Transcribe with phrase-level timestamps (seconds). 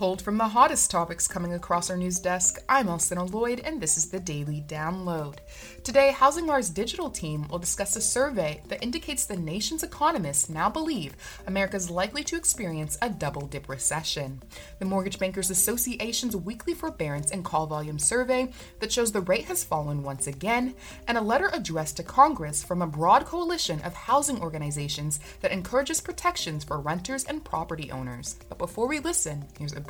[0.00, 3.98] Pulled from the hottest topics coming across our news desk, I'm Alcynna Lloyd, and this
[3.98, 5.36] is the Daily Download.
[5.84, 11.16] Today, HousingWire's digital team will discuss a survey that indicates the nation's economists now believe
[11.46, 14.42] America is likely to experience a double dip recession.
[14.78, 19.64] The Mortgage Bankers Association's weekly forbearance and call volume survey that shows the rate has
[19.64, 20.76] fallen once again,
[21.08, 26.00] and a letter addressed to Congress from a broad coalition of housing organizations that encourages
[26.00, 28.36] protections for renters and property owners.
[28.48, 29.89] But before we listen, here's a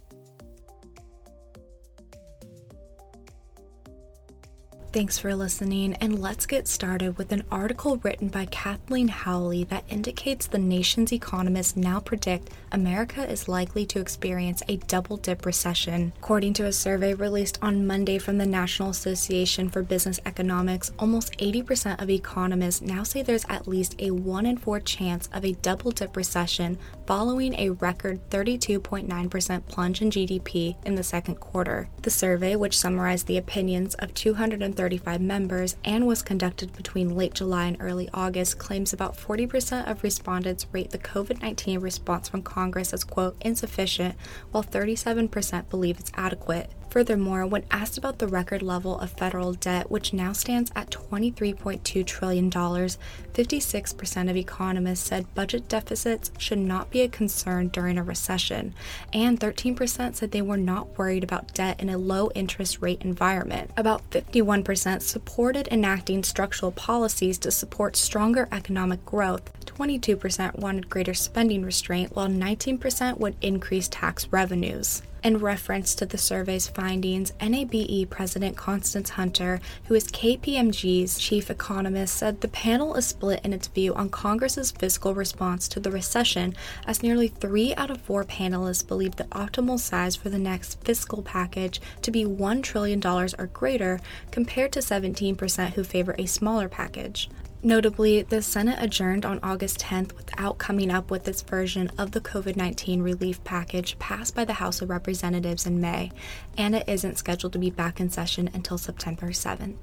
[4.93, 9.85] Thanks for listening, and let's get started with an article written by Kathleen Howley that
[9.87, 16.11] indicates the nation's economists now predict America is likely to experience a double dip recession.
[16.17, 21.37] According to a survey released on Monday from the National Association for Business Economics, almost
[21.37, 25.53] 80% of economists now say there's at least a 1 in 4 chance of a
[25.53, 31.87] double dip recession following a record 32.9% plunge in GDP in the second quarter.
[32.01, 37.35] The survey, which summarized the opinions of 230 35 members and was conducted between late
[37.35, 42.41] July and early August, claims about 40% of respondents rate the COVID 19 response from
[42.41, 44.15] Congress as, quote, insufficient,
[44.49, 46.71] while 37% believe it's adequate.
[46.91, 52.05] Furthermore, when asked about the record level of federal debt, which now stands at $23.2
[52.05, 58.73] trillion, 56% of economists said budget deficits should not be a concern during a recession,
[59.13, 63.71] and 13% said they were not worried about debt in a low interest rate environment.
[63.77, 64.65] About 51%
[65.01, 69.51] supported enacting structural policies to support stronger economic growth.
[69.77, 75.01] 22% wanted greater spending restraint, while 19% would increase tax revenues.
[75.23, 82.15] In reference to the survey's findings, NABE President Constance Hunter, who is KPMG's chief economist,
[82.15, 86.55] said the panel is split in its view on Congress's fiscal response to the recession,
[86.87, 91.21] as nearly three out of four panelists believe the optimal size for the next fiscal
[91.21, 93.99] package to be $1 trillion or greater,
[94.31, 97.29] compared to 17% who favor a smaller package.
[97.63, 102.19] Notably, the Senate adjourned on August 10th without coming up with its version of the
[102.19, 106.11] COVID 19 relief package passed by the House of Representatives in May,
[106.57, 109.77] and it isn't scheduled to be back in session until September 7th.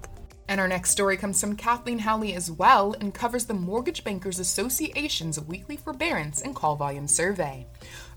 [0.49, 4.41] And our next story comes from Kathleen Howley as well and covers the Mortgage Bankers
[4.41, 7.65] Association's weekly forbearance and call volume survey.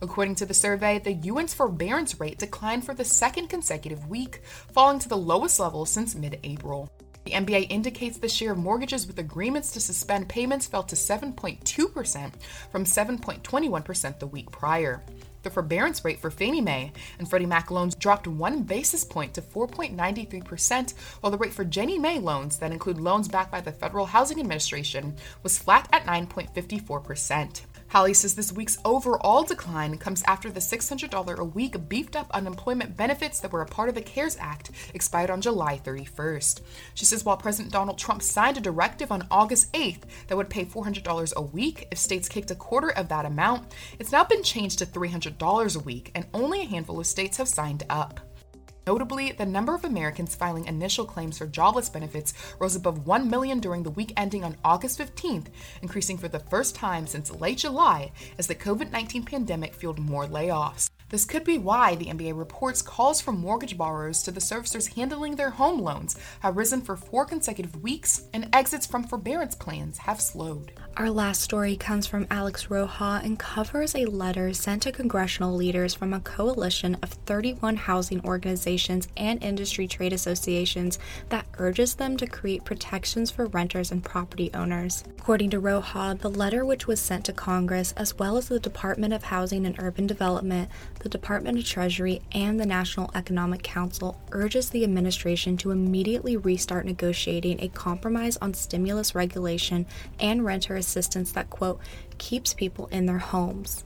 [0.02, 4.98] According to the survey, the UN's forbearance rate declined for the second consecutive week, falling
[5.00, 6.90] to the lowest level since mid April.
[7.24, 12.32] The MBA indicates the share of mortgages with agreements to suspend payments fell to 7.2%
[12.72, 15.04] from 7.21% the week prior.
[15.44, 19.42] The forbearance rate for Fannie Mae and Freddie Mac loans dropped one basis point to
[19.42, 24.06] 4.93%, while the rate for Ginnie Mae loans, that include loans backed by the Federal
[24.06, 27.62] Housing Administration, was flat at 9.54%.
[27.92, 32.96] Howley says this week's overall decline comes after the $600 a week beefed up unemployment
[32.96, 36.62] benefits that were a part of the CARES Act expired on July 31st.
[36.94, 40.64] She says while President Donald Trump signed a directive on August 8th that would pay
[40.64, 44.80] $400 a week if states kicked a quarter of that amount, it's now been changed
[44.80, 48.22] to $300 a week, and only a handful of states have signed up.
[48.88, 53.60] Notably, the number of Americans filing initial claims for jobless benefits rose above 1 million
[53.60, 55.48] during the week ending on August 15th,
[55.82, 60.26] increasing for the first time since late July as the COVID 19 pandemic fueled more
[60.26, 60.91] layoffs.
[61.12, 65.36] This could be why the MBA reports calls from mortgage borrowers to the servicers handling
[65.36, 70.22] their home loans have risen for four consecutive weeks, and exits from forbearance plans have
[70.22, 70.72] slowed.
[70.96, 75.94] Our last story comes from Alex Roha and covers a letter sent to congressional leaders
[75.94, 80.98] from a coalition of 31 housing organizations and industry trade associations
[81.30, 85.04] that urges them to create protections for renters and property owners.
[85.18, 89.14] According to Roha, the letter, which was sent to Congress as well as the Department
[89.14, 90.70] of Housing and Urban Development,
[91.02, 96.86] the Department of Treasury and the National Economic Council urges the administration to immediately restart
[96.86, 99.88] negotiating a compromise on stimulus regulation
[100.20, 101.80] and renter assistance that, quote,
[102.20, 103.84] keeps people in their homes.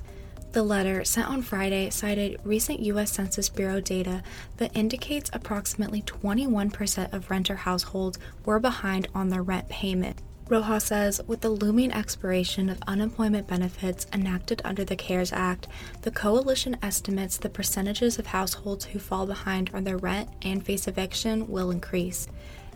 [0.51, 3.11] The letter, sent on Friday, cited recent U.S.
[3.11, 4.21] Census Bureau data
[4.57, 10.21] that indicates approximately 21% of renter households were behind on their rent payment.
[10.47, 15.67] Rojas says with the looming expiration of unemployment benefits enacted under the CARES Act,
[16.03, 20.87] the coalition estimates the percentages of households who fall behind on their rent and face
[20.87, 22.27] eviction will increase.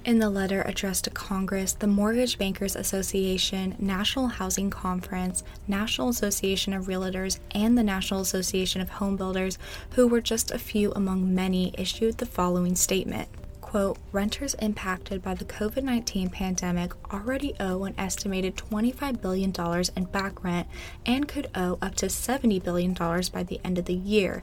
[0.04, 6.74] In the letter addressed to Congress, the Mortgage Bankers Association, National Housing Conference, National Association
[6.74, 9.60] of Realtors, and the National Association of Home Builders,
[9.92, 13.30] who were just a few among many, issued the following statement
[13.70, 19.54] quote, renters impacted by the COVID 19 pandemic already owe an estimated $25 billion
[19.96, 20.68] in back rent
[21.06, 24.42] and could owe up to $70 billion by the end of the year.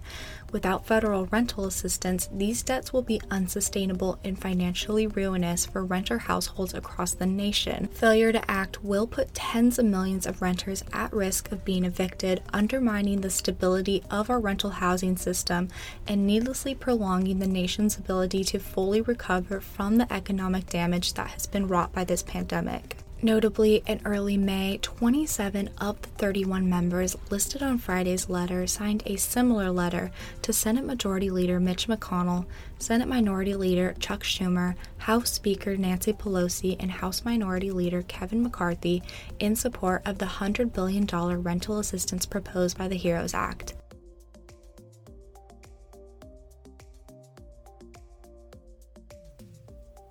[0.53, 6.73] Without federal rental assistance, these debts will be unsustainable and financially ruinous for renter households
[6.73, 7.89] across the nation.
[7.89, 12.43] Failure to act will put tens of millions of renters at risk of being evicted,
[12.53, 15.69] undermining the stability of our rental housing system
[16.07, 21.47] and needlessly prolonging the nation's ability to fully recover from the economic damage that has
[21.47, 22.97] been wrought by this pandemic.
[23.23, 29.17] Notably, in early May, 27 of the 31 members listed on Friday's letter signed a
[29.17, 30.11] similar letter
[30.43, 32.45] to Senate Majority Leader Mitch McConnell,
[32.79, 39.03] Senate Minority Leader Chuck Schumer, House Speaker Nancy Pelosi, and House Minority Leader Kevin McCarthy
[39.41, 41.07] in support of the $100 billion
[41.43, 43.75] rental assistance proposed by the HEROES Act.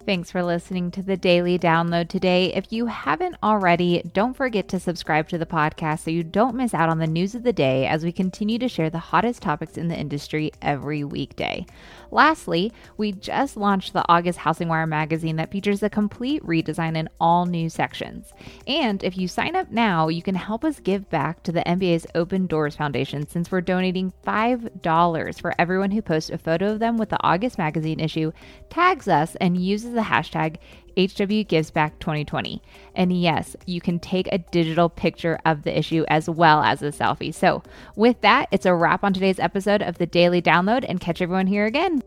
[0.06, 2.54] Thanks for listening to the daily download today.
[2.54, 6.76] If you haven't already, don't forget to subscribe to the podcast so you don't miss
[6.76, 9.78] out on the news of the day as we continue to share the hottest topics
[9.78, 11.66] in the industry every weekday.
[12.12, 17.48] Lastly, we just launched the August HousingWire magazine that features a complete redesign in all
[17.48, 18.32] new sections.
[18.68, 22.06] And if you sign up now, you can help us give back to the MBA's
[22.14, 26.98] Open Doors Foundation since we're donating $5 for everyone who posts a photo of them
[26.98, 28.32] with the August magazine issue,
[28.70, 30.58] tags us, and uses the hashtag
[30.96, 32.62] HWGivesBack2020.
[32.96, 36.92] And yes, you can take a digital picture of the issue as well as a
[36.92, 37.34] selfie.
[37.34, 37.64] So,
[37.96, 41.48] with that, it's a wrap on today's episode of the Daily Download and catch everyone
[41.48, 42.02] here again.